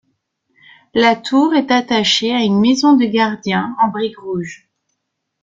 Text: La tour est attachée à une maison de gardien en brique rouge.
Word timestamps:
La 0.95 1.15
tour 1.15 1.53
est 1.53 1.69
attachée 1.69 2.33
à 2.33 2.41
une 2.43 2.59
maison 2.59 2.97
de 2.97 3.05
gardien 3.05 3.75
en 3.83 3.89
brique 3.89 4.17
rouge. 4.17 4.67